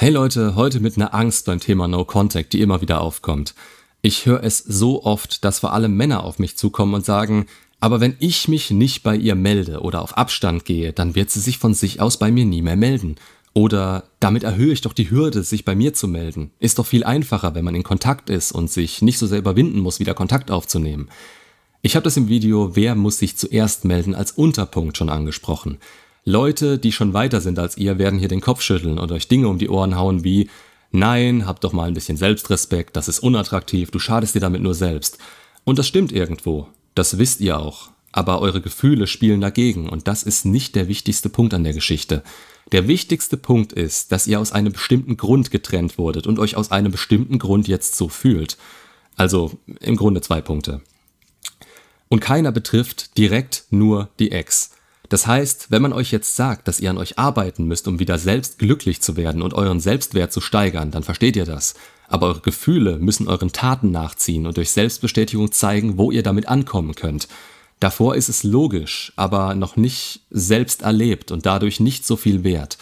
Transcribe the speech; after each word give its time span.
Hey 0.00 0.10
Leute, 0.10 0.54
heute 0.54 0.78
mit 0.78 0.94
einer 0.94 1.12
Angst 1.12 1.46
beim 1.46 1.58
Thema 1.58 1.88
No 1.88 2.04
Contact, 2.04 2.52
die 2.52 2.60
immer 2.60 2.80
wieder 2.80 3.00
aufkommt. 3.00 3.56
Ich 4.00 4.26
höre 4.26 4.44
es 4.44 4.58
so 4.58 5.02
oft, 5.02 5.44
dass 5.44 5.58
vor 5.58 5.72
allem 5.72 5.96
Männer 5.96 6.22
auf 6.22 6.38
mich 6.38 6.56
zukommen 6.56 6.94
und 6.94 7.04
sagen, 7.04 7.46
aber 7.80 7.98
wenn 7.98 8.14
ich 8.20 8.46
mich 8.46 8.70
nicht 8.70 9.02
bei 9.02 9.16
ihr 9.16 9.34
melde 9.34 9.80
oder 9.80 10.02
auf 10.02 10.16
Abstand 10.16 10.64
gehe, 10.64 10.92
dann 10.92 11.16
wird 11.16 11.30
sie 11.30 11.40
sich 11.40 11.58
von 11.58 11.74
sich 11.74 12.00
aus 12.00 12.16
bei 12.16 12.30
mir 12.30 12.44
nie 12.44 12.62
mehr 12.62 12.76
melden. 12.76 13.16
Oder 13.54 14.04
damit 14.20 14.44
erhöhe 14.44 14.72
ich 14.72 14.82
doch 14.82 14.92
die 14.92 15.10
Hürde, 15.10 15.42
sich 15.42 15.64
bei 15.64 15.74
mir 15.74 15.94
zu 15.94 16.06
melden. 16.06 16.52
Ist 16.60 16.78
doch 16.78 16.86
viel 16.86 17.02
einfacher, 17.02 17.56
wenn 17.56 17.64
man 17.64 17.74
in 17.74 17.82
Kontakt 17.82 18.30
ist 18.30 18.52
und 18.52 18.70
sich 18.70 19.02
nicht 19.02 19.18
so 19.18 19.26
sehr 19.26 19.40
überwinden 19.40 19.80
muss, 19.80 19.98
wieder 19.98 20.14
Kontakt 20.14 20.52
aufzunehmen. 20.52 21.08
Ich 21.82 21.96
habe 21.96 22.04
das 22.04 22.16
im 22.16 22.28
Video 22.28 22.76
Wer 22.76 22.94
muss 22.94 23.18
sich 23.18 23.36
zuerst 23.36 23.84
melden 23.84 24.14
als 24.14 24.30
Unterpunkt 24.30 24.96
schon 24.96 25.10
angesprochen. 25.10 25.78
Leute, 26.28 26.78
die 26.78 26.92
schon 26.92 27.14
weiter 27.14 27.40
sind 27.40 27.58
als 27.58 27.78
ihr, 27.78 27.96
werden 27.96 28.18
hier 28.18 28.28
den 28.28 28.42
Kopf 28.42 28.60
schütteln 28.60 28.98
und 28.98 29.10
euch 29.12 29.28
Dinge 29.28 29.48
um 29.48 29.56
die 29.56 29.70
Ohren 29.70 29.96
hauen 29.96 30.24
wie 30.24 30.50
Nein, 30.90 31.46
habt 31.46 31.64
doch 31.64 31.72
mal 31.72 31.88
ein 31.88 31.94
bisschen 31.94 32.18
Selbstrespekt, 32.18 32.96
das 32.96 33.08
ist 33.08 33.20
unattraktiv, 33.20 33.90
du 33.90 33.98
schadest 33.98 34.34
dir 34.34 34.40
damit 34.40 34.60
nur 34.60 34.74
selbst. 34.74 35.16
Und 35.64 35.78
das 35.78 35.88
stimmt 35.88 36.12
irgendwo, 36.12 36.68
das 36.94 37.16
wisst 37.16 37.40
ihr 37.40 37.58
auch. 37.58 37.88
Aber 38.12 38.42
eure 38.42 38.60
Gefühle 38.60 39.06
spielen 39.06 39.40
dagegen 39.40 39.88
und 39.88 40.06
das 40.06 40.22
ist 40.22 40.44
nicht 40.44 40.74
der 40.74 40.86
wichtigste 40.86 41.30
Punkt 41.30 41.54
an 41.54 41.64
der 41.64 41.72
Geschichte. 41.72 42.22
Der 42.72 42.88
wichtigste 42.88 43.38
Punkt 43.38 43.72
ist, 43.72 44.12
dass 44.12 44.26
ihr 44.26 44.38
aus 44.38 44.52
einem 44.52 44.74
bestimmten 44.74 45.16
Grund 45.16 45.50
getrennt 45.50 45.96
wurdet 45.96 46.26
und 46.26 46.38
euch 46.38 46.56
aus 46.56 46.70
einem 46.70 46.92
bestimmten 46.92 47.38
Grund 47.38 47.68
jetzt 47.68 47.96
so 47.96 48.10
fühlt. 48.10 48.58
Also 49.16 49.52
im 49.80 49.96
Grunde 49.96 50.20
zwei 50.20 50.42
Punkte. 50.42 50.82
Und 52.10 52.20
keiner 52.20 52.52
betrifft 52.52 53.16
direkt 53.16 53.64
nur 53.70 54.10
die 54.18 54.30
Ex. 54.30 54.72
Das 55.08 55.26
heißt, 55.26 55.70
wenn 55.70 55.82
man 55.82 55.92
euch 55.92 56.12
jetzt 56.12 56.36
sagt, 56.36 56.68
dass 56.68 56.80
ihr 56.80 56.90
an 56.90 56.98
euch 56.98 57.18
arbeiten 57.18 57.64
müsst, 57.64 57.88
um 57.88 57.98
wieder 57.98 58.18
selbst 58.18 58.58
glücklich 58.58 59.00
zu 59.00 59.16
werden 59.16 59.42
und 59.42 59.54
euren 59.54 59.80
Selbstwert 59.80 60.32
zu 60.32 60.40
steigern, 60.40 60.90
dann 60.90 61.02
versteht 61.02 61.36
ihr 61.36 61.46
das. 61.46 61.74
Aber 62.08 62.26
eure 62.26 62.40
Gefühle 62.40 62.98
müssen 62.98 63.28
euren 63.28 63.52
Taten 63.52 63.90
nachziehen 63.90 64.46
und 64.46 64.56
durch 64.56 64.70
Selbstbestätigung 64.70 65.52
zeigen, 65.52 65.96
wo 65.98 66.10
ihr 66.10 66.22
damit 66.22 66.48
ankommen 66.48 66.94
könnt. 66.94 67.28
Davor 67.80 68.16
ist 68.16 68.28
es 68.28 68.42
logisch, 68.42 69.12
aber 69.16 69.54
noch 69.54 69.76
nicht 69.76 70.22
selbst 70.30 70.82
erlebt 70.82 71.30
und 71.30 71.46
dadurch 71.46 71.80
nicht 71.80 72.06
so 72.06 72.16
viel 72.16 72.44
wert. 72.44 72.76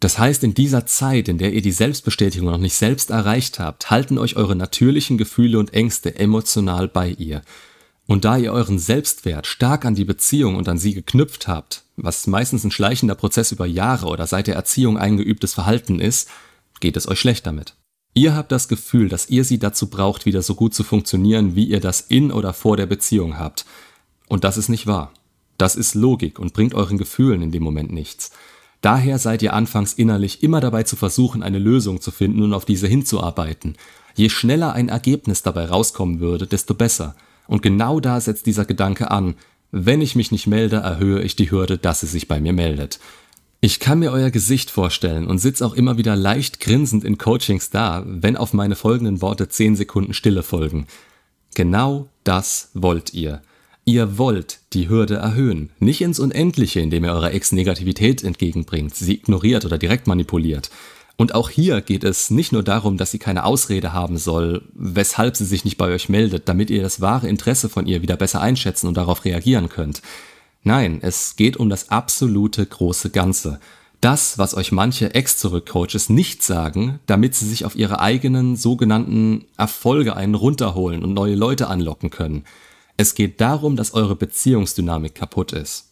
Das 0.00 0.18
heißt, 0.18 0.44
in 0.44 0.54
dieser 0.54 0.86
Zeit, 0.86 1.28
in 1.28 1.38
der 1.38 1.52
ihr 1.52 1.62
die 1.62 1.72
Selbstbestätigung 1.72 2.48
noch 2.48 2.58
nicht 2.58 2.76
selbst 2.76 3.10
erreicht 3.10 3.58
habt, 3.58 3.90
halten 3.90 4.16
euch 4.18 4.36
eure 4.36 4.54
natürlichen 4.54 5.18
Gefühle 5.18 5.58
und 5.58 5.74
Ängste 5.74 6.14
emotional 6.16 6.86
bei 6.86 7.08
ihr. 7.10 7.42
Und 8.08 8.24
da 8.24 8.38
ihr 8.38 8.54
euren 8.54 8.78
Selbstwert 8.78 9.46
stark 9.46 9.84
an 9.84 9.94
die 9.94 10.06
Beziehung 10.06 10.56
und 10.56 10.66
an 10.66 10.78
sie 10.78 10.94
geknüpft 10.94 11.46
habt, 11.46 11.84
was 11.98 12.26
meistens 12.26 12.64
ein 12.64 12.70
schleichender 12.70 13.14
Prozess 13.14 13.52
über 13.52 13.66
Jahre 13.66 14.06
oder 14.06 14.26
seit 14.26 14.46
der 14.46 14.54
Erziehung 14.54 14.96
eingeübtes 14.96 15.52
Verhalten 15.52 16.00
ist, 16.00 16.30
geht 16.80 16.96
es 16.96 17.06
euch 17.06 17.20
schlecht 17.20 17.46
damit. 17.46 17.74
Ihr 18.14 18.34
habt 18.34 18.50
das 18.50 18.68
Gefühl, 18.68 19.10
dass 19.10 19.28
ihr 19.28 19.44
sie 19.44 19.58
dazu 19.58 19.90
braucht, 19.90 20.24
wieder 20.24 20.40
so 20.40 20.54
gut 20.54 20.72
zu 20.72 20.84
funktionieren, 20.84 21.54
wie 21.54 21.64
ihr 21.64 21.80
das 21.80 22.00
in 22.00 22.32
oder 22.32 22.54
vor 22.54 22.78
der 22.78 22.86
Beziehung 22.86 23.38
habt. 23.38 23.66
Und 24.26 24.42
das 24.42 24.56
ist 24.56 24.70
nicht 24.70 24.86
wahr. 24.86 25.12
Das 25.58 25.76
ist 25.76 25.94
Logik 25.94 26.38
und 26.38 26.54
bringt 26.54 26.72
euren 26.72 26.96
Gefühlen 26.96 27.42
in 27.42 27.52
dem 27.52 27.62
Moment 27.62 27.92
nichts. 27.92 28.30
Daher 28.80 29.18
seid 29.18 29.42
ihr 29.42 29.52
anfangs 29.52 29.92
innerlich 29.92 30.42
immer 30.42 30.60
dabei 30.60 30.84
zu 30.84 30.96
versuchen, 30.96 31.42
eine 31.42 31.58
Lösung 31.58 32.00
zu 32.00 32.10
finden 32.10 32.42
und 32.42 32.54
auf 32.54 32.64
diese 32.64 32.86
hinzuarbeiten. 32.86 33.76
Je 34.14 34.30
schneller 34.30 34.72
ein 34.72 34.88
Ergebnis 34.88 35.42
dabei 35.42 35.66
rauskommen 35.66 36.20
würde, 36.20 36.46
desto 36.46 36.72
besser– 36.72 37.14
und 37.48 37.62
genau 37.62 37.98
da 37.98 38.20
setzt 38.20 38.46
dieser 38.46 38.64
Gedanke 38.64 39.10
an. 39.10 39.34
Wenn 39.72 40.00
ich 40.00 40.14
mich 40.14 40.30
nicht 40.30 40.46
melde, 40.46 40.76
erhöhe 40.76 41.22
ich 41.22 41.34
die 41.34 41.50
Hürde, 41.50 41.78
dass 41.78 42.00
sie 42.00 42.06
sich 42.06 42.28
bei 42.28 42.40
mir 42.40 42.52
meldet. 42.52 43.00
Ich 43.60 43.80
kann 43.80 43.98
mir 43.98 44.12
euer 44.12 44.30
Gesicht 44.30 44.70
vorstellen 44.70 45.26
und 45.26 45.38
sitze 45.38 45.66
auch 45.66 45.74
immer 45.74 45.98
wieder 45.98 46.14
leicht 46.14 46.60
grinsend 46.60 47.02
in 47.02 47.18
Coachings 47.18 47.70
da, 47.70 48.04
wenn 48.06 48.36
auf 48.36 48.52
meine 48.52 48.76
folgenden 48.76 49.20
Worte 49.20 49.48
10 49.48 49.74
Sekunden 49.74 50.14
Stille 50.14 50.44
folgen. 50.44 50.86
Genau 51.54 52.08
das 52.22 52.70
wollt 52.74 53.14
ihr. 53.14 53.42
Ihr 53.84 54.18
wollt 54.18 54.60
die 54.74 54.88
Hürde 54.88 55.16
erhöhen, 55.16 55.70
nicht 55.80 56.02
ins 56.02 56.20
Unendliche, 56.20 56.80
indem 56.80 57.04
ihr 57.04 57.12
eurer 57.12 57.32
Ex 57.32 57.52
Negativität 57.52 58.22
entgegenbringt, 58.22 58.94
sie 58.94 59.14
ignoriert 59.14 59.64
oder 59.64 59.78
direkt 59.78 60.06
manipuliert. 60.06 60.70
Und 61.20 61.34
auch 61.34 61.50
hier 61.50 61.80
geht 61.80 62.04
es 62.04 62.30
nicht 62.30 62.52
nur 62.52 62.62
darum, 62.62 62.96
dass 62.96 63.10
sie 63.10 63.18
keine 63.18 63.44
Ausrede 63.44 63.92
haben 63.92 64.18
soll, 64.18 64.62
weshalb 64.72 65.36
sie 65.36 65.44
sich 65.44 65.64
nicht 65.64 65.76
bei 65.76 65.92
euch 65.92 66.08
meldet, 66.08 66.48
damit 66.48 66.70
ihr 66.70 66.80
das 66.80 67.00
wahre 67.00 67.28
Interesse 67.28 67.68
von 67.68 67.86
ihr 67.86 68.02
wieder 68.02 68.16
besser 68.16 68.40
einschätzen 68.40 68.86
und 68.86 68.96
darauf 68.96 69.24
reagieren 69.24 69.68
könnt. 69.68 70.00
Nein, 70.62 71.00
es 71.02 71.34
geht 71.34 71.56
um 71.56 71.70
das 71.70 71.90
absolute 71.90 72.64
große 72.64 73.10
Ganze. 73.10 73.58
Das, 74.00 74.38
was 74.38 74.54
euch 74.54 74.70
manche 74.70 75.12
Ex-Zurück-Coaches 75.12 76.08
nicht 76.08 76.44
sagen, 76.44 77.00
damit 77.06 77.34
sie 77.34 77.48
sich 77.48 77.64
auf 77.64 77.74
ihre 77.74 77.98
eigenen 77.98 78.54
sogenannten 78.54 79.46
Erfolge 79.56 80.14
einen 80.14 80.36
runterholen 80.36 81.02
und 81.02 81.14
neue 81.14 81.34
Leute 81.34 81.66
anlocken 81.66 82.10
können. 82.10 82.44
Es 82.96 83.16
geht 83.16 83.40
darum, 83.40 83.74
dass 83.74 83.92
eure 83.92 84.14
Beziehungsdynamik 84.14 85.16
kaputt 85.16 85.52
ist. 85.52 85.90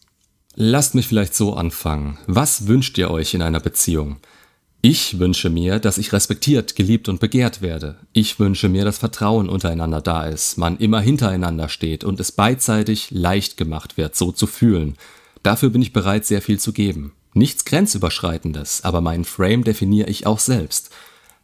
Lasst 0.55 0.95
mich 0.95 1.09
vielleicht 1.09 1.35
so 1.35 1.55
anfangen. 1.55 2.17
Was 2.29 2.69
wünscht 2.69 2.97
ihr 2.97 3.11
euch 3.11 3.35
in 3.35 3.43
einer 3.43 3.61
Beziehung? 3.61 4.19
Ich 4.83 5.19
wünsche 5.19 5.51
mir, 5.51 5.81
dass 5.81 5.99
ich 5.99 6.13
respektiert, 6.13 6.77
geliebt 6.77 7.09
und 7.09 7.19
begehrt 7.19 7.61
werde. 7.61 7.97
Ich 8.13 8.39
wünsche 8.39 8.69
mir, 8.69 8.85
dass 8.85 8.99
Vertrauen 8.99 9.49
untereinander 9.49 10.01
da 10.01 10.27
ist, 10.27 10.59
man 10.59 10.77
immer 10.79 11.01
hintereinander 11.01 11.69
steht 11.69 12.05
und 12.05 12.21
es 12.21 12.31
beidseitig 12.31 13.11
leicht 13.11 13.57
gemacht 13.57 13.97
wird, 13.97 14.15
so 14.15 14.31
zu 14.33 14.47
fühlen. 14.47 14.97
Dafür 15.43 15.71
bin 15.71 15.83
ich 15.83 15.93
bereit, 15.93 16.25
sehr 16.25 16.43
viel 16.43 16.61
zu 16.61 16.73
geben. 16.73 17.13
Nichts 17.35 17.65
Grenzüberschreitendes, 17.65 18.85
aber 18.85 19.01
meinen 19.01 19.25
Frame 19.25 19.65
definiere 19.65 20.09
ich 20.09 20.27
auch 20.27 20.39
selbst. 20.39 20.91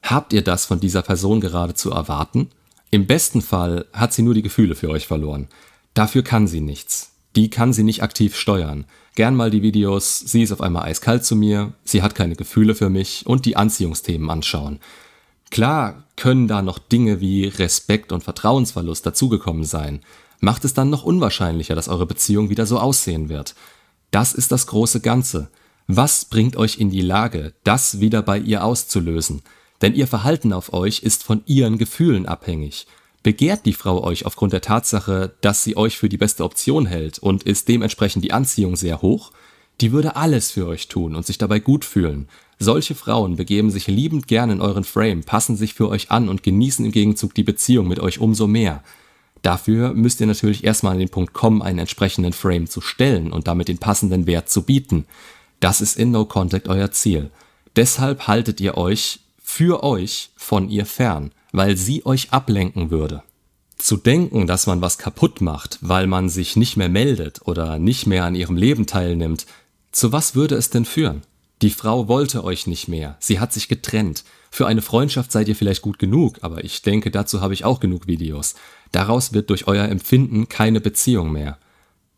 Habt 0.03 0.33
ihr 0.33 0.43
das 0.43 0.67
von 0.67 0.81
dieser 0.81 1.03
Person 1.03 1.41
gerade 1.41 1.75
zu 1.75 1.91
erwarten? 1.91 2.49
Im 2.91 3.07
besten 3.07 3.43
Fall 3.43 3.87
hat 3.93 4.13
sie 4.13 4.23
nur 4.23 4.35
die 4.35 4.43
Gefühle 4.43 4.75
für 4.75 4.89
euch 4.89 5.07
verloren. 5.07 5.49
Dafür 5.95 6.23
kann 6.23 6.47
sie 6.47 6.61
nichts. 6.61 7.12
Die 7.37 7.51
kann 7.51 7.73
sie 7.73 7.83
nicht 7.83 8.03
aktiv 8.03 8.37
steuern 8.37 8.87
gern 9.15 9.37
mal 9.37 9.51
die 9.51 9.63
Videos, 9.63 10.19
sie 10.19 10.43
ist 10.43 10.53
auf 10.53 10.61
einmal 10.61 10.85
eiskalt 10.85 11.25
zu 11.25 11.37
mir, 11.37 11.73
sie 11.85 12.03
hat 12.03 12.15
keine 12.15 12.37
Gefühle 12.37 12.75
für 12.75 12.89
mich 12.89 13.27
und 13.27 13.45
die 13.45 13.57
Anziehungsthemen 13.57 14.31
anschauen. 14.31 14.81
Klar 15.51 16.05
können 16.17 16.49
da 16.49 16.63
noch 16.63 16.79
Dinge 16.79 17.21
wie 17.21 17.47
Respekt 17.47 18.13
und 18.13 18.25
Vertrauensverlust 18.25 19.05
dazugekommen 19.05 19.65
sein, 19.65 20.01
macht 20.41 20.65
es 20.65 20.75
dann 20.75 20.91
noch 20.91 21.05
unwahrscheinlicher, 21.05 21.75
dass 21.75 21.89
eure 21.89 22.07
Beziehung 22.07 22.49
wieder 22.49 22.67
so 22.67 22.79
aussehen 22.79 23.29
wird. 23.29 23.55
Das 24.11 24.33
ist 24.33 24.51
das 24.51 24.67
große 24.67 25.01
Ganze. 25.01 25.51
Was 25.87 26.25
bringt 26.25 26.57
euch 26.57 26.79
in 26.79 26.91
die 26.91 27.03
Lage, 27.03 27.53
das 27.65 28.01
wieder 28.01 28.23
bei 28.23 28.39
ihr 28.39 28.65
auszulösen? 28.65 29.43
Denn 29.83 29.95
ihr 29.95 30.07
Verhalten 30.07 30.53
auf 30.53 30.73
euch 30.73 31.01
ist 31.01 31.23
von 31.23 31.43
ihren 31.47 31.77
Gefühlen 31.77 32.27
abhängig. 32.27 32.87
Begehrt 33.23 33.67
die 33.67 33.73
Frau 33.73 34.03
euch 34.03 34.27
aufgrund 34.27 34.53
der 34.53 34.63
Tatsache, 34.63 35.33
dass 35.43 35.63
sie 35.63 35.77
euch 35.77 35.97
für 35.97 36.09
die 36.09 36.17
beste 36.17 36.43
Option 36.43 36.87
hält 36.87 37.21
und 37.21 37.45
ist 37.45 37.69
dementsprechend 37.69 38.25
die 38.25 38.33
Anziehung 38.33 38.75
sehr 38.75 39.01
hoch, 39.01 39.31
die 39.81 39.93
würde 39.93 40.17
alles 40.17 40.51
für 40.51 40.67
euch 40.67 40.89
tun 40.89 41.15
und 41.15 41.25
sich 41.25 41.39
dabei 41.39 41.61
gut 41.61 41.85
fühlen. 41.85 42.29
Solche 42.59 42.97
Frauen 42.97 43.37
begeben 43.37 43.71
sich 43.71 43.87
liebend 43.87 44.27
gern 44.27 44.51
in 44.51 44.61
euren 44.61 44.85
Frame, 44.85 45.23
passen 45.23 45.57
sich 45.57 45.75
für 45.75 45.89
euch 45.89 46.11
an 46.11 46.29
und 46.29 46.43
genießen 46.43 46.85
im 46.85 46.93
Gegenzug 46.93 47.35
die 47.35 47.45
Beziehung 47.45 47.87
mit 47.87 48.01
euch 48.01 48.19
umso 48.19 48.49
mehr. 48.49 48.83
Dafür 49.43 49.95
müsst 49.95 50.21
ihr 50.21 50.27
natürlich 50.27 50.65
erstmal 50.65 50.93
an 50.93 51.01
den 51.01 51.09
Punkt 51.09 51.33
kommen, 51.33 51.63
einen 51.63 51.81
entsprechenden 51.81 52.33
Frame 52.33 52.69
zu 52.69 52.81
stellen 52.81 53.33
und 53.33 53.47
damit 53.47 53.69
den 53.69 53.79
passenden 53.79 54.27
Wert 54.27 54.49
zu 54.49 54.63
bieten. 54.63 55.07
Das 55.61 55.81
ist 55.81 55.97
in 55.97 56.11
No 56.11 56.25
Contact 56.25 56.69
euer 56.69 56.91
Ziel. 56.91 57.31
Deshalb 57.77 58.27
haltet 58.27 58.61
ihr 58.61 58.77
euch 58.77 59.21
für 59.43 59.83
euch 59.85 60.31
von 60.37 60.69
ihr 60.69 60.87
fern 60.87 61.31
weil 61.53 61.77
sie 61.77 62.05
euch 62.05 62.33
ablenken 62.33 62.91
würde. 62.91 63.23
Zu 63.77 63.97
denken, 63.97 64.47
dass 64.47 64.67
man 64.67 64.81
was 64.81 64.99
kaputt 64.99 65.41
macht, 65.41 65.79
weil 65.81 66.07
man 66.07 66.29
sich 66.29 66.57
nicht 66.57 66.77
mehr 66.77 66.89
meldet 66.89 67.43
oder 67.45 67.79
nicht 67.79 68.07
mehr 68.07 68.25
an 68.25 68.35
ihrem 68.35 68.57
Leben 68.57 68.87
teilnimmt, 68.87 69.47
zu 69.93 70.13
was 70.13 70.35
würde 70.35 70.55
es 70.55 70.71
denn 70.71 70.85
führen? 70.85 71.23
Die 71.61 71.71
Frau 71.71 72.09
wollte 72.09 72.43
euch 72.43 72.67
nicht 72.67 72.89
mehr, 72.89 73.17
sie 73.21 73.39
hat 73.39 73.53
sich 73.53 73.69
getrennt. 73.69 74.25
Für 74.51 74.67
eine 74.67 74.83
Freundschaft 74.83 75.31
seid 75.31 75.49
ihr 75.49 75.57
vielleicht 75.57 75.83
gut 75.83 75.99
genug, 75.99 76.39
aber 76.43 76.65
ich 76.65 76.83
denke, 76.83 77.11
dazu 77.11 77.41
habe 77.41 77.55
ich 77.55 77.65
auch 77.65 77.81
genug 77.81 78.07
Videos. 78.07 78.55
Daraus 78.91 79.33
wird 79.33 79.51
durch 79.51 79.67
euer 79.67 79.89
Empfinden 79.89 80.49
keine 80.49 80.81
Beziehung 80.81 81.33
mehr. 81.33 81.59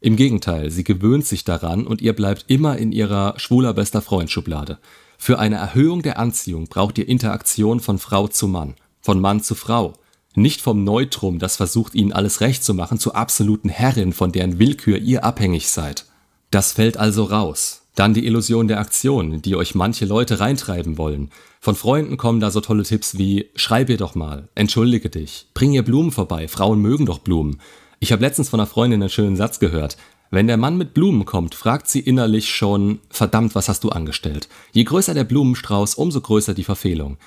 Im 0.01 0.17
Gegenteil, 0.17 0.71
sie 0.71 0.85
gewöhnt 0.85 1.27
sich 1.27 1.45
daran 1.45 1.87
und 1.87 2.03
ihr 2.03 2.13
bleibt 2.13 2.47
immer 2.49 2.77
in 2.77 2.93
ihrer 2.93 3.39
schwuler 3.39 3.73
bester 3.73 4.03
Freund 4.03 4.31
Schublade. 4.31 4.79
Für 5.19 5.39
eine 5.39 5.57
Erhöhung 5.57 6.03
der 6.03 6.19
Anziehung 6.19 6.67
braucht 6.67 6.99
ihr 6.99 7.09
Interaktion 7.09 7.81
von 7.81 7.99
Frau 7.99 8.29
zu 8.29 8.49
Mann 8.49 8.75
von 9.05 9.21
Mann 9.21 9.43
zu 9.43 9.55
Frau, 9.55 9.93
nicht 10.35 10.63
vom 10.63 10.83
Neutrum, 10.83 11.39
das 11.39 11.57
versucht 11.57 11.95
ihnen 11.95 12.15
alles 12.15 12.41
recht 12.41 12.65
zu 12.65 12.73
machen, 12.73 12.99
zur 12.99 13.15
absoluten 13.15 13.69
Herrin, 13.69 14.15
von 14.15 14.33
deren 14.33 14.59
Willkür 14.59 14.97
ihr 14.97 15.25
abhängig 15.25 15.69
seid. 15.69 16.07
Das 16.51 16.73
fällt 16.73 16.97
also 16.97 17.25
raus. 17.25 17.83
Dann 17.97 18.15
die 18.15 18.25
Illusion 18.25 18.67
der 18.67 18.81
Aktion, 18.81 19.43
die 19.43 19.57
euch 19.57 19.75
manche 19.75 20.07
Leute 20.07 20.41
reintreiben 20.41 20.97
wollen. 20.97 21.31
Von 21.61 21.77
Freunden 21.77 22.17
kommen 22.17 22.41
da 22.41 22.51
so 22.51 22.63
tolle 22.63 22.83
Tipps 22.83 23.19
wie 23.19 23.51
schreib 23.55 23.91
ihr 23.91 23.99
doch 23.99 24.15
mal, 24.15 24.49
entschuldige 24.55 25.11
dich, 25.11 25.49
bring 25.53 25.75
ihr 25.75 25.85
Blumen 25.85 26.11
vorbei, 26.11 26.49
Frauen 26.49 26.81
mögen 26.81 27.05
doch 27.05 27.19
Blumen. 27.19 27.61
Ich 28.01 28.11
habe 28.11 28.23
letztens 28.23 28.49
von 28.49 28.59
einer 28.59 28.67
Freundin 28.67 29.03
einen 29.03 29.11
schönen 29.11 29.37
Satz 29.37 29.61
gehört. 29.61 29.99
Wenn 30.31 30.47
der 30.47 30.57
Mann 30.57 30.79
mit 30.79 30.95
Blumen 30.95 31.27
kommt, 31.27 31.55
fragt 31.55 31.89
sie 31.89 32.01
innerlich 32.01 32.49
schon, 32.49 33.01
verdammt, 33.11 33.55
was 33.55 33.69
hast 33.69 33.85
du 33.85 33.91
angestellt? 33.91 34.49
Je 34.73 34.83
größer 34.83 35.13
der 35.13 35.25
Blumenstrauß, 35.25 35.95
umso 35.95 36.23
größer 36.23 36.55
die 36.55 36.65
Verfehlung. 36.65 37.19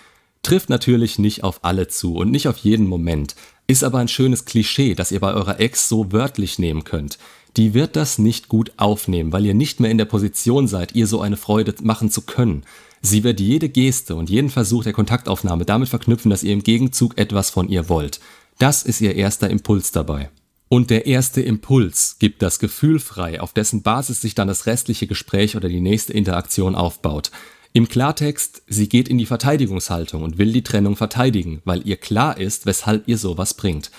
Trifft 0.48 0.70
natürlich 0.70 1.20
nicht 1.20 1.44
auf 1.44 1.60
alle 1.64 1.90
zu 1.90 2.16
und 2.16 2.32
nicht 2.32 2.48
auf 2.48 2.56
jeden 2.56 2.88
Moment, 2.88 3.36
ist 3.68 3.84
aber 3.84 3.98
ein 3.98 4.08
schönes 4.08 4.46
Klischee, 4.46 4.96
das 4.96 5.12
ihr 5.12 5.20
bei 5.20 5.34
eurer 5.34 5.60
Ex 5.60 5.90
so 5.90 6.14
wörtlich 6.14 6.58
nehmen 6.58 6.86
könnt. 6.86 7.18
Die 7.58 7.74
wird 7.74 7.98
das 7.98 8.18
nicht 8.18 8.48
gut 8.48 8.72
aufnehmen, 8.78 9.34
weil 9.34 9.46
ihr 9.46 9.54
nicht 9.54 9.82
mehr 9.82 9.92
in 9.92 9.98
der 9.98 10.06
Position 10.06 10.70
seid, 10.70 10.96
ihr 10.96 11.06
so 11.06 11.20
eine 11.20 11.36
Freude 11.36 11.76
machen 11.82 12.10
zu 12.10 12.22
können. 12.22 12.64
Sie 13.02 13.26
wird 13.26 13.42
jede 13.42 13.68
Geste 13.68 14.16
und 14.16 14.30
jeden 14.30 14.50
Versuch 14.50 14.86
der 14.86 14.94
Kontaktaufnahme 14.94 15.66
damit 15.66 15.90
verknüpfen, 15.90 16.30
dass 16.32 16.44
ihr 16.44 16.54
im 16.54 16.64
Gegenzug 16.64 17.18
etwas 17.18 17.50
von 17.50 17.68
ihr 17.68 17.90
wollt. 17.90 18.22
Das 18.58 18.84
ist 18.84 19.02
ihr 19.02 19.16
erster 19.16 19.50
Impuls 19.50 19.92
dabei. 19.92 20.30
Und 20.70 20.92
der 20.92 21.08
erste 21.08 21.42
Impuls 21.42 22.20
gibt 22.20 22.42
das 22.42 22.60
Gefühl 22.60 23.00
frei, 23.02 23.42
auf 23.42 23.52
dessen 23.52 23.82
Basis 23.82 24.22
sich 24.22 24.34
dann 24.34 24.48
das 24.48 24.66
restliche 24.66 25.08
Gespräch 25.08 25.58
oder 25.58 25.68
die 25.68 25.82
nächste 25.82 26.14
Interaktion 26.14 26.74
aufbaut. 26.74 27.32
Im 27.77 27.88
Klartext, 27.88 28.63
sie 28.65 28.89
geht 28.89 29.07
in 29.07 29.19
die 29.19 29.27
Verteidigungshaltung 29.27 30.24
und 30.24 30.39
will 30.39 30.51
die 30.51 30.63
Trennung 30.63 30.95
verteidigen, 30.95 31.62
weil 31.63 31.88
ihr 31.88 31.97
klar 31.97 32.35
ist, 32.39 32.65
weshalb 32.65 33.07
ihr 33.07 33.19
sowas 33.19 33.53
bringt. 33.53 33.91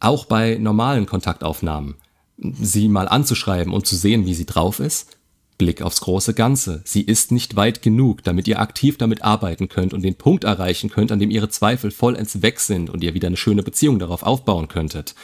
Auch 0.00 0.24
bei 0.24 0.56
normalen 0.56 1.06
Kontaktaufnahmen. 1.06 1.94
Sie 2.36 2.88
mal 2.88 3.06
anzuschreiben 3.06 3.72
und 3.72 3.86
zu 3.86 3.94
sehen, 3.94 4.26
wie 4.26 4.34
sie 4.34 4.46
drauf 4.46 4.80
ist. 4.80 5.16
Blick 5.58 5.80
aufs 5.80 6.00
große 6.00 6.34
Ganze. 6.34 6.82
Sie 6.84 7.02
ist 7.02 7.30
nicht 7.30 7.54
weit 7.54 7.82
genug, 7.82 8.24
damit 8.24 8.48
ihr 8.48 8.58
aktiv 8.58 8.98
damit 8.98 9.22
arbeiten 9.22 9.68
könnt 9.68 9.94
und 9.94 10.02
den 10.02 10.16
Punkt 10.16 10.42
erreichen 10.42 10.90
könnt, 10.90 11.12
an 11.12 11.20
dem 11.20 11.30
ihre 11.30 11.50
Zweifel 11.50 11.92
vollends 11.92 12.42
weg 12.42 12.58
sind 12.58 12.90
und 12.90 13.04
ihr 13.04 13.14
wieder 13.14 13.28
eine 13.28 13.36
schöne 13.36 13.62
Beziehung 13.62 14.00
darauf 14.00 14.24
aufbauen 14.24 14.66
könntet. 14.66 15.14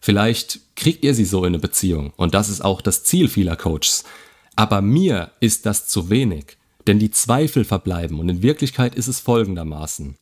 Vielleicht 0.00 0.60
kriegt 0.76 1.04
ihr 1.04 1.14
sie 1.14 1.26
so 1.26 1.40
in 1.40 1.48
eine 1.48 1.58
Beziehung 1.58 2.14
und 2.16 2.32
das 2.32 2.48
ist 2.48 2.62
auch 2.62 2.80
das 2.80 3.04
Ziel 3.04 3.28
vieler 3.28 3.56
Coaches. 3.56 4.04
Aber 4.56 4.80
mir 4.80 5.32
ist 5.40 5.66
das 5.66 5.88
zu 5.88 6.08
wenig, 6.08 6.56
denn 6.86 6.98
die 6.98 7.10
Zweifel 7.10 7.64
verbleiben 7.64 8.18
und 8.18 8.28
in 8.28 8.42
Wirklichkeit 8.42 8.94
ist 8.94 9.08
es 9.08 9.20
folgendermaßen. 9.20 10.16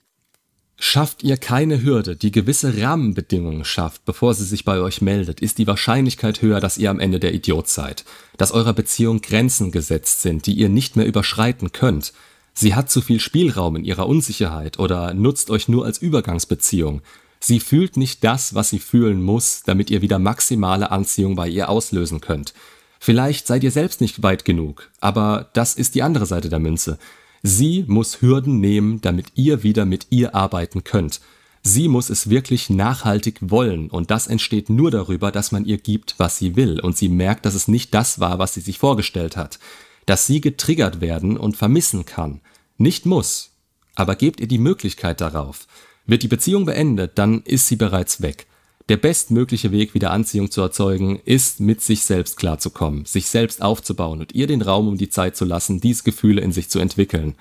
Schafft 0.81 1.25
ihr 1.25 1.37
keine 1.37 1.83
Hürde, 1.83 2.15
die 2.15 2.31
gewisse 2.31 2.81
Rahmenbedingungen 2.81 3.65
schafft, 3.65 4.05
bevor 4.05 4.33
sie 4.35 4.45
sich 4.45 4.65
bei 4.65 4.79
euch 4.79 5.03
meldet, 5.03 5.41
ist 5.41 5.59
die 5.59 5.67
Wahrscheinlichkeit 5.67 6.41
höher, 6.41 6.61
dass 6.61 6.79
ihr 6.79 6.91
am 6.91 7.01
Ende 7.01 7.19
der 7.19 7.35
Idiot 7.35 7.69
seid, 7.69 8.05
dass 8.37 8.53
eurer 8.53 8.75
Beziehung 8.75 9.21
Grenzen 9.21 9.73
gesetzt 9.73 10.23
sind, 10.23 10.47
die 10.47 10.53
ihr 10.53 10.69
nicht 10.69 10.95
mehr 10.95 11.07
überschreiten 11.07 11.73
könnt. 11.73 12.13
Sie 12.55 12.77
hat 12.77 12.93
zu 12.93 13.01
viel 13.01 13.19
Spielraum 13.19 13.75
in 13.75 13.85
ihrer 13.85 14.07
Unsicherheit 14.07 14.79
oder 14.79 15.15
nutzt 15.15 15.51
euch 15.51 15.69
nur 15.69 15.85
als 15.85 15.99
Übergangsbeziehung. 15.99 17.03
Sie 17.41 17.59
fühlt 17.59 17.97
nicht 17.97 18.23
das, 18.23 18.55
was 18.55 18.71
sie 18.71 18.79
fühlen 18.79 19.21
muss, 19.21 19.63
damit 19.65 19.91
ihr 19.91 20.01
wieder 20.01 20.21
maximale 20.21 20.93
Anziehung 20.93 21.35
bei 21.35 21.49
ihr 21.49 21.71
auslösen 21.71 22.21
könnt. 22.21 22.55
Vielleicht 23.01 23.47
seid 23.47 23.65
ihr 23.65 23.71
selbst 23.71 24.01
nicht 24.01 24.23
weit 24.23 24.45
genug, 24.45 24.91
aber 25.01 25.49
das 25.53 25.75
ist 25.75 25.95
die 25.95 26.03
andere 26.03 26.27
Seite 26.27 26.49
der 26.49 26.59
Münze. 26.59 26.99
Sie 27.43 27.85
muss 27.87 28.21
Hürden 28.21 28.61
nehmen, 28.61 29.01
damit 29.01 29.27
ihr 29.35 29.63
wieder 29.63 29.85
mit 29.85 30.09
ihr 30.11 30.35
arbeiten 30.35 30.83
könnt. 30.85 31.21
Sie 31.63 31.89
muss 31.89 32.11
es 32.11 32.31
wirklich 32.31 32.71
nachhaltig 32.71 33.39
wollen 33.41 33.91
und 33.91 34.11
das 34.11 34.27
entsteht 34.27 34.71
nur 34.71 34.91
darüber, 34.91 35.31
dass 35.31 35.53
man 35.53 35.65
ihr 35.65 35.79
gibt, 35.79 36.15
was 36.19 36.39
sie 36.39 36.57
will 36.57 36.81
und 36.81 36.97
sie 36.97 37.09
merkt, 37.09 37.47
dass 37.47 37.55
es 37.55 37.69
nicht 37.69 37.95
das 37.95 38.21
war, 38.21 38.39
was 38.39 38.55
sie 38.55 38.61
sich 38.61 38.79
vorgestellt 38.79 39.37
hat. 39.37 39.59
Dass 40.07 40.27
sie 40.27 40.41
getriggert 40.41 41.01
werden 41.01 41.37
und 41.37 41.57
vermissen 41.57 42.05
kann. 42.05 42.41
Nicht 42.79 43.07
muss, 43.07 43.51
aber 43.95 44.17
gebt 44.17 44.41
ihr 44.41 44.49
die 44.49 44.59
Möglichkeit 44.59 45.21
darauf. 45.21 45.67
Wird 46.07 46.23
die 46.23 46.29
Beziehung 46.29 46.65
beendet, 46.65 47.19
dann 47.19 47.43
ist 47.43 47.69
sie 47.69 47.77
bereits 47.77 48.23
weg. 48.23 48.47
Der 48.89 48.97
bestmögliche 48.97 49.71
Weg, 49.71 49.93
wieder 49.93 50.13
Anziehung 50.13 50.51
zu 50.51 50.63
erzeugen, 50.63 51.21
ist, 51.25 51.61
mit 51.61 51.83
sich 51.83 52.05
selbst 52.05 52.39
klarzukommen, 52.39 53.05
sich 53.05 53.27
selbst 53.27 53.61
aufzubauen 53.61 54.21
und 54.21 54.35
ihr 54.35 54.47
den 54.47 54.63
Raum 54.63 54.89
um 54.89 54.97
die 54.97 55.11
Zeit 55.11 55.37
zu 55.37 55.45
lassen, 55.45 55.81
diese 55.81 56.05
Gefühle 56.05 56.41
in 56.41 56.53
sich 56.53 56.71
zu 56.71 56.79
entwickeln. 56.79 57.35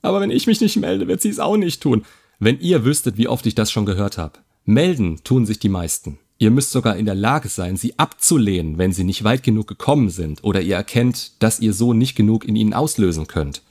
Aber 0.00 0.20
wenn 0.20 0.30
ich 0.30 0.46
mich 0.46 0.62
nicht 0.62 0.76
melde, 0.76 1.08
wird 1.08 1.20
sie 1.20 1.28
es 1.28 1.40
auch 1.40 1.58
nicht 1.58 1.82
tun. 1.82 2.06
Wenn 2.38 2.58
ihr 2.60 2.84
wüsstet, 2.86 3.18
wie 3.18 3.28
oft 3.28 3.44
ich 3.44 3.54
das 3.54 3.70
schon 3.70 3.84
gehört 3.84 4.16
habe. 4.16 4.38
Melden 4.64 5.22
tun 5.24 5.44
sich 5.44 5.58
die 5.58 5.68
meisten. 5.68 6.18
Ihr 6.38 6.50
müsst 6.50 6.70
sogar 6.70 6.96
in 6.96 7.06
der 7.06 7.14
Lage 7.14 7.48
sein, 7.48 7.76
sie 7.76 7.98
abzulehnen, 7.98 8.78
wenn 8.78 8.92
sie 8.92 9.04
nicht 9.04 9.24
weit 9.24 9.42
genug 9.42 9.66
gekommen 9.66 10.08
sind 10.10 10.42
oder 10.42 10.60
ihr 10.60 10.76
erkennt, 10.76 11.42
dass 11.42 11.60
ihr 11.60 11.72
so 11.72 11.92
nicht 11.92 12.14
genug 12.14 12.44
in 12.44 12.56
ihnen 12.56 12.74
auslösen 12.74 13.26
könnt. 13.26 13.62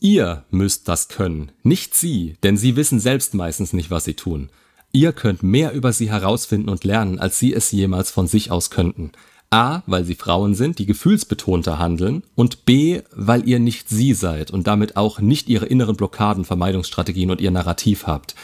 Ihr 0.00 0.44
müsst 0.50 0.88
das 0.88 1.08
können, 1.08 1.52
nicht 1.62 1.94
sie, 1.94 2.36
denn 2.42 2.56
sie 2.56 2.76
wissen 2.76 3.00
selbst 3.00 3.34
meistens 3.34 3.72
nicht, 3.72 3.90
was 3.90 4.04
sie 4.04 4.14
tun. 4.14 4.50
Ihr 4.96 5.12
könnt 5.12 5.42
mehr 5.42 5.74
über 5.74 5.92
sie 5.92 6.10
herausfinden 6.10 6.70
und 6.70 6.84
lernen, 6.84 7.18
als 7.18 7.38
sie 7.38 7.52
es 7.52 7.70
jemals 7.70 8.10
von 8.10 8.26
sich 8.26 8.50
aus 8.50 8.70
könnten. 8.70 9.12
A, 9.50 9.82
weil 9.84 10.06
sie 10.06 10.14
Frauen 10.14 10.54
sind, 10.54 10.78
die 10.78 10.86
gefühlsbetonter 10.86 11.78
handeln 11.78 12.22
und 12.34 12.64
B, 12.64 13.02
weil 13.14 13.46
ihr 13.46 13.58
nicht 13.58 13.90
sie 13.90 14.14
seid 14.14 14.50
und 14.50 14.66
damit 14.66 14.96
auch 14.96 15.18
nicht 15.20 15.50
ihre 15.50 15.66
inneren 15.66 15.96
Blockaden, 15.96 16.46
Vermeidungsstrategien 16.46 17.30
und 17.30 17.42
ihr 17.42 17.50
Narrativ 17.50 18.06
habt. 18.06 18.36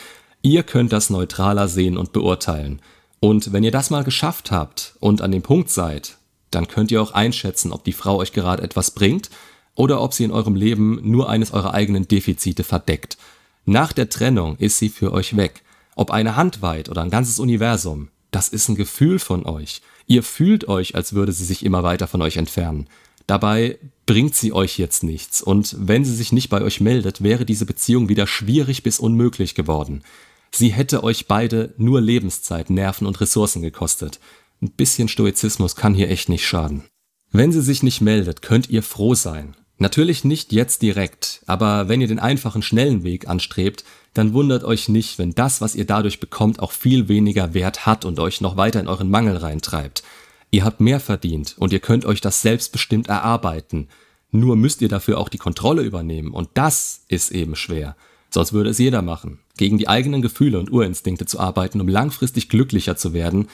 Ihr 0.43 0.63
könnt 0.63 0.93
das 0.93 1.09
neutraler 1.09 1.69
sehen 1.69 1.97
und 1.97 2.13
beurteilen. 2.13 2.83
Und 3.19 3.55
wenn 3.55 3.65
ihr 3.65 3.71
das 3.71 3.89
mal 3.89 4.05
geschafft 4.05 4.51
habt 4.51 4.97
und 5.01 5.23
an 5.23 5.33
dem 5.33 5.41
Punkt 5.41 5.71
seid, 5.71 6.19
dann 6.51 6.69
könnt 6.69 6.91
ihr 6.91 7.01
auch 7.01 7.13
einschätzen, 7.13 7.73
ob 7.73 7.83
die 7.83 7.95
Frau 7.95 8.19
euch 8.19 8.35
gerade 8.35 8.63
etwas 8.63 8.91
bringt 8.91 9.31
oder 9.75 10.03
ob 10.03 10.13
sie 10.13 10.25
in 10.25 10.31
eurem 10.31 10.57
Leben 10.57 11.01
nur 11.03 11.31
eines 11.31 11.55
eurer 11.55 11.73
eigenen 11.73 12.09
Defizite 12.09 12.63
verdeckt. 12.63 13.17
Nach 13.65 13.95
der 13.95 14.11
Trennung 14.11 14.59
ist 14.59 14.77
sie 14.77 14.91
für 14.91 15.13
euch 15.15 15.35
weg. 15.35 15.63
Ob 15.95 16.11
eine 16.11 16.37
Hand 16.37 16.63
weit 16.63 16.89
oder 16.89 17.03
ein 17.03 17.11
ganzes 17.11 17.39
Universum, 17.39 18.09
das 18.31 18.49
ist 18.49 18.69
ein 18.69 18.77
Gefühl 18.77 19.19
von 19.19 19.45
euch. 19.45 19.83
Ihr 20.07 20.23
fühlt 20.23 20.69
euch, 20.69 20.95
als 20.95 21.13
würde 21.13 21.33
sie 21.33 21.45
sich 21.45 21.65
immer 21.65 21.83
weiter 21.83 22.07
von 22.07 22.23
euch 22.23 22.37
entfernen. 22.37 22.89
Dabei 23.27 23.79
bringt 24.07 24.35
sie 24.35 24.53
euch 24.53 24.79
jetzt 24.79 25.05
nichts 25.05 25.43
und 25.43 25.77
wenn 25.79 26.05
sie 26.05 26.15
sich 26.15 26.33
nicht 26.33 26.49
bei 26.49 26.63
euch 26.63 26.81
meldet, 26.81 27.23
wäre 27.23 27.45
diese 27.45 27.67
Beziehung 27.67 28.09
wieder 28.09 28.27
schwierig 28.27 28.83
bis 28.83 28.99
unmöglich 28.99 29.55
geworden. 29.55 30.03
Sie 30.51 30.71
hätte 30.71 31.05
euch 31.05 31.29
beide 31.29 31.73
nur 31.77 32.01
Lebenszeit, 32.01 32.69
Nerven 32.69 33.07
und 33.07 33.21
Ressourcen 33.21 33.63
gekostet. 33.63 34.19
Ein 34.61 34.71
bisschen 34.71 35.09
Stoizismus 35.09 35.77
kann 35.77 35.95
hier 35.95 36.11
echt 36.11 36.29
nicht 36.29 36.47
schaden. 36.47 36.85
Wenn 37.31 37.53
sie 37.53 37.63
sich 37.63 37.83
nicht 37.83 38.01
meldet, 38.01 38.43
könnt 38.43 38.69
ihr 38.69 38.83
froh 38.83 39.15
sein. 39.15 39.57
Natürlich 39.83 40.23
nicht 40.23 40.53
jetzt 40.53 40.81
direkt, 40.83 41.43
aber 41.49 41.89
wenn 41.89 42.01
ihr 42.01 42.07
den 42.07 42.21
einfachen, 42.21 42.63
schnellen 42.63 43.03
Weg 43.03 43.29
anstrebt, 43.29 43.83
dann 44.15 44.33
wundert 44.33 44.63
euch 44.63 44.89
nicht, 44.89 45.19
wenn 45.19 45.35
das, 45.35 45.61
was 45.61 45.75
ihr 45.75 45.85
dadurch 45.85 46.21
bekommt, 46.21 46.61
auch 46.61 46.71
viel 46.71 47.09
weniger 47.09 47.53
Wert 47.53 47.85
hat 47.85 48.05
und 48.05 48.21
euch 48.21 48.41
noch 48.41 48.57
weiter 48.57 48.79
in 48.79 48.87
euren 48.87 49.11
Mangel 49.11 49.37
reintreibt. 49.39 50.05
Ihr 50.53 50.65
habt 50.65 50.81
mehr 50.81 51.01
verdient 51.01 51.57
und 51.59 51.73
ihr 51.73 51.81
könnt 51.81 52.05
euch 52.05 52.21
das 52.21 52.43
selbstbestimmt 52.43 53.09
erarbeiten. 53.09 53.89
Nur 54.31 54.55
müsst 54.55 54.83
ihr 54.83 54.89
dafür 54.89 55.19
auch 55.19 55.29
die 55.29 55.39
Kontrolle 55.39 55.83
übernehmen 55.83 56.31
und 56.31 56.51
das 56.55 57.03
ist 57.09 57.33
eben 57.33 57.57
schwer. 57.57 57.97
Sonst 58.31 58.53
würde 58.53 58.71
es 58.71 58.79
jeder 58.79 59.03
machen. 59.03 59.41
Gegen 59.57 59.79
die 59.79 59.89
eigenen 59.89 60.23
Gefühle 60.23 60.61
und 60.61 60.71
Urinstinkte 60.71 61.27
zu 61.27 61.41
arbeiten, 61.41 61.81
um 61.81 61.89
langfristig 61.89 62.49
glücklicher 62.49 62.97
zu 62.97 63.15
werden, 63.15 63.49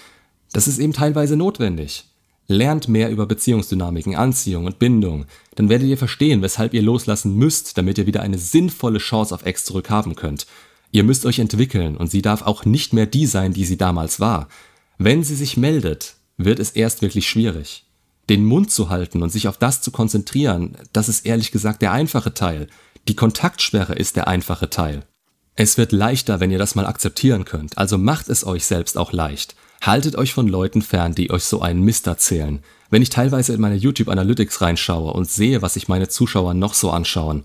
das 0.53 0.69
ist 0.69 0.79
eben 0.79 0.93
teilweise 0.93 1.39
notwendig. 1.39 2.05
Lernt 2.51 2.89
mehr 2.89 3.11
über 3.11 3.27
Beziehungsdynamiken, 3.27 4.17
Anziehung 4.17 4.65
und 4.65 4.79
Bindung, 4.79 5.27
dann 5.55 5.69
werdet 5.69 5.87
ihr 5.87 5.99
verstehen, 5.99 6.41
weshalb 6.41 6.73
ihr 6.73 6.81
loslassen 6.81 7.37
müsst, 7.37 7.77
damit 7.77 7.99
ihr 7.99 8.07
wieder 8.07 8.23
eine 8.23 8.39
sinnvolle 8.39 8.99
Chance 8.99 9.35
auf 9.35 9.45
Ex 9.45 9.67
zurückhaben 9.67 10.17
könnt. 10.17 10.47
Ihr 10.91 11.05
müsst 11.05 11.27
euch 11.27 11.41
entwickeln 11.41 11.99
und 11.99 12.11
sie 12.11 12.23
darf 12.23 12.41
auch 12.41 12.65
nicht 12.65 12.95
mehr 12.95 13.05
die 13.05 13.27
sein, 13.27 13.53
die 13.53 13.67
sie 13.67 13.77
damals 13.77 14.19
war. 14.19 14.49
Wenn 14.97 15.23
sie 15.23 15.35
sich 15.35 15.59
meldet, 15.59 16.15
wird 16.39 16.59
es 16.59 16.71
erst 16.71 17.03
wirklich 17.03 17.29
schwierig. 17.29 17.85
Den 18.31 18.47
Mund 18.47 18.71
zu 18.71 18.89
halten 18.89 19.23
und 19.23 19.31
sich 19.31 19.47
auf 19.47 19.59
das 19.59 19.83
zu 19.83 19.91
konzentrieren, 19.91 20.75
das 20.95 21.11
ist 21.11 21.27
ehrlich 21.27 21.53
gesagt 21.53 21.83
der 21.83 21.93
einfache 21.93 22.33
Teil. 22.33 22.69
Die 23.09 23.17
Kontaktsperre 23.17 23.95
ist 23.95 24.17
der 24.17 24.27
einfache 24.27 24.71
Teil. 24.71 25.05
Es 25.55 25.77
wird 25.77 25.93
leichter, 25.93 26.41
wenn 26.41 26.51
ihr 26.51 26.59
das 26.59 26.75
mal 26.75 26.87
akzeptieren 26.87 27.45
könnt, 27.45 27.77
also 27.77 27.99
macht 27.99 28.31
es 28.31 28.47
euch 28.47 28.65
selbst 28.65 28.97
auch 28.97 29.13
leicht. 29.13 29.55
Haltet 29.81 30.17
euch 30.17 30.35
von 30.35 30.49
Leuten 30.49 30.83
fern, 30.83 31.15
die 31.15 31.31
euch 31.31 31.45
so 31.45 31.61
einen 31.61 31.83
Mist 31.83 32.07
erzählen. 32.07 32.63
Wenn 32.91 33.03
ich 33.03 33.11
teilweise 33.11 33.53
in 33.53 33.61
meine 33.61 33.77
YouTube 33.77 34.09
Analytics 34.09 34.61
reinschaue 34.61 35.13
und 35.13 35.31
sehe, 35.31 35.63
was 35.63 35.75
sich 35.75 35.89
meine 35.89 36.09
Zuschauer 36.09 36.55
noch 36.55 36.75
so 36.75 36.91
anschauen. 36.91 37.45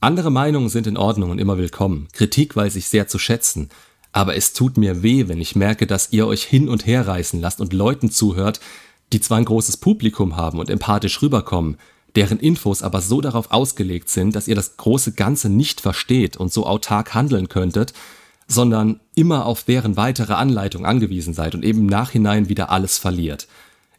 Andere 0.00 0.30
Meinungen 0.30 0.68
sind 0.68 0.86
in 0.86 0.96
Ordnung 0.96 1.30
und 1.30 1.38
immer 1.38 1.58
willkommen. 1.58 2.08
Kritik 2.12 2.54
weiß 2.54 2.76
ich 2.76 2.88
sehr 2.88 3.08
zu 3.08 3.18
schätzen. 3.18 3.70
Aber 4.12 4.36
es 4.36 4.52
tut 4.52 4.76
mir 4.76 5.02
weh, 5.02 5.28
wenn 5.28 5.40
ich 5.40 5.56
merke, 5.56 5.86
dass 5.86 6.12
ihr 6.12 6.26
euch 6.26 6.44
hin 6.44 6.68
und 6.68 6.86
her 6.86 7.06
reißen 7.06 7.40
lasst 7.40 7.60
und 7.60 7.72
Leuten 7.72 8.10
zuhört, 8.10 8.60
die 9.12 9.20
zwar 9.20 9.38
ein 9.38 9.44
großes 9.44 9.78
Publikum 9.78 10.36
haben 10.36 10.58
und 10.58 10.70
empathisch 10.70 11.20
rüberkommen, 11.20 11.78
deren 12.14 12.38
Infos 12.38 12.82
aber 12.82 13.00
so 13.00 13.20
darauf 13.20 13.50
ausgelegt 13.50 14.08
sind, 14.08 14.34
dass 14.34 14.48
ihr 14.48 14.54
das 14.54 14.76
große 14.76 15.12
Ganze 15.12 15.48
nicht 15.48 15.80
versteht 15.80 16.36
und 16.36 16.52
so 16.52 16.66
autark 16.66 17.14
handeln 17.14 17.48
könntet, 17.48 17.92
sondern 18.48 19.00
immer 19.14 19.46
auf 19.46 19.64
deren 19.64 19.96
weitere 19.96 20.34
Anleitung 20.34 20.86
angewiesen 20.86 21.34
seid 21.34 21.54
und 21.54 21.64
eben 21.64 21.80
im 21.80 21.86
Nachhinein 21.86 22.48
wieder 22.48 22.70
alles 22.70 22.98
verliert. 22.98 23.48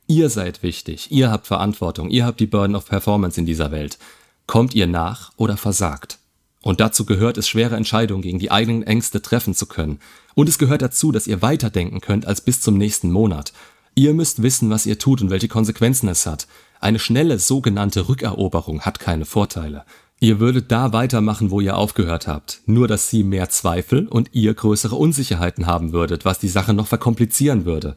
Ihr 0.07 0.29
seid 0.29 0.63
wichtig, 0.63 1.11
ihr 1.11 1.29
habt 1.31 1.47
Verantwortung, 1.47 2.09
ihr 2.09 2.25
habt 2.25 2.39
die 2.39 2.47
Burden 2.47 2.75
of 2.75 2.85
Performance 2.85 3.39
in 3.39 3.45
dieser 3.45 3.71
Welt. 3.71 3.97
Kommt 4.45 4.73
ihr 4.73 4.87
nach 4.87 5.31
oder 5.35 5.57
versagt? 5.57 6.19
Und 6.61 6.79
dazu 6.79 7.05
gehört 7.05 7.37
es, 7.37 7.47
schwere 7.47 7.75
Entscheidungen 7.75 8.21
gegen 8.21 8.39
die 8.39 8.51
eigenen 8.51 8.83
Ängste 8.83 9.21
treffen 9.21 9.53
zu 9.53 9.65
können. 9.65 9.99
Und 10.35 10.49
es 10.49 10.57
gehört 10.57 10.81
dazu, 10.81 11.11
dass 11.11 11.27
ihr 11.27 11.41
weiterdenken 11.41 12.01
könnt 12.01 12.25
als 12.25 12.41
bis 12.41 12.61
zum 12.61 12.77
nächsten 12.77 13.11
Monat. 13.11 13.53
Ihr 13.95 14.13
müsst 14.13 14.41
wissen, 14.43 14.69
was 14.69 14.85
ihr 14.85 14.99
tut 14.99 15.21
und 15.21 15.29
welche 15.29 15.47
Konsequenzen 15.47 16.07
es 16.07 16.25
hat. 16.25 16.47
Eine 16.79 16.99
schnelle 16.99 17.39
sogenannte 17.39 18.07
Rückeroberung 18.07 18.81
hat 18.81 18.99
keine 18.99 19.25
Vorteile. 19.25 19.83
Ihr 20.19 20.39
würdet 20.39 20.71
da 20.71 20.93
weitermachen, 20.93 21.51
wo 21.51 21.62
ihr 21.62 21.77
aufgehört 21.77 22.27
habt, 22.27 22.62
nur 22.65 22.88
dass 22.88 23.09
sie 23.09 23.24
mehr 23.24 23.50
Zweifel 23.50 24.07
und 24.07 24.29
ihr 24.33 24.53
größere 24.53 24.95
Unsicherheiten 24.95 25.67
haben 25.67 25.93
würdet, 25.93 26.25
was 26.25 26.39
die 26.39 26.47
Sache 26.47 26.74
noch 26.74 26.88
verkomplizieren 26.88 27.65
würde. 27.65 27.95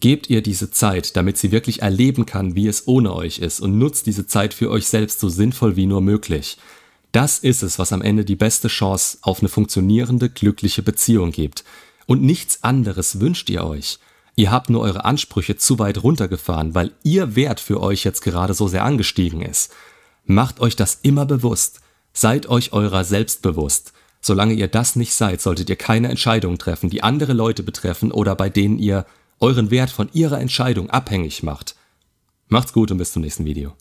Gebt 0.00 0.30
ihr 0.30 0.42
diese 0.42 0.72
Zeit, 0.72 1.16
damit 1.16 1.38
sie 1.38 1.52
wirklich 1.52 1.82
erleben 1.82 2.26
kann, 2.26 2.56
wie 2.56 2.66
es 2.66 2.88
ohne 2.88 3.14
euch 3.14 3.38
ist 3.38 3.60
und 3.60 3.78
nutzt 3.78 4.06
diese 4.06 4.26
Zeit 4.26 4.52
für 4.52 4.68
euch 4.68 4.88
selbst 4.88 5.20
so 5.20 5.28
sinnvoll 5.28 5.76
wie 5.76 5.86
nur 5.86 6.00
möglich. 6.00 6.58
Das 7.12 7.38
ist 7.38 7.62
es, 7.62 7.78
was 7.78 7.92
am 7.92 8.02
Ende 8.02 8.24
die 8.24 8.36
beste 8.36 8.66
Chance 8.66 9.18
auf 9.22 9.40
eine 9.40 9.48
funktionierende, 9.48 10.28
glückliche 10.28 10.82
Beziehung 10.82 11.30
gibt. 11.30 11.64
Und 12.06 12.22
nichts 12.22 12.64
anderes 12.64 13.20
wünscht 13.20 13.48
ihr 13.48 13.64
euch. 13.64 13.98
Ihr 14.34 14.50
habt 14.50 14.70
nur 14.70 14.80
eure 14.80 15.04
Ansprüche 15.04 15.56
zu 15.56 15.78
weit 15.78 16.02
runtergefahren, 16.02 16.74
weil 16.74 16.92
ihr 17.04 17.36
Wert 17.36 17.60
für 17.60 17.80
euch 17.80 18.04
jetzt 18.04 18.22
gerade 18.22 18.54
so 18.54 18.66
sehr 18.66 18.84
angestiegen 18.84 19.42
ist. 19.42 19.72
Macht 20.30 20.60
euch 20.60 20.76
das 20.76 21.00
immer 21.02 21.26
bewusst. 21.26 21.80
Seid 22.12 22.48
euch 22.48 22.72
eurer 22.72 23.02
selbst 23.02 23.42
bewusst. 23.42 23.92
Solange 24.20 24.54
ihr 24.54 24.68
das 24.68 24.94
nicht 24.94 25.12
seid, 25.12 25.40
solltet 25.40 25.68
ihr 25.68 25.74
keine 25.74 26.08
Entscheidungen 26.08 26.56
treffen, 26.56 26.88
die 26.88 27.02
andere 27.02 27.32
Leute 27.32 27.64
betreffen 27.64 28.12
oder 28.12 28.36
bei 28.36 28.48
denen 28.48 28.78
ihr 28.78 29.06
euren 29.40 29.72
Wert 29.72 29.90
von 29.90 30.08
ihrer 30.12 30.40
Entscheidung 30.40 30.88
abhängig 30.88 31.42
macht. 31.42 31.74
Macht's 32.46 32.72
gut 32.72 32.92
und 32.92 32.98
bis 32.98 33.12
zum 33.12 33.22
nächsten 33.22 33.44
Video. 33.44 33.72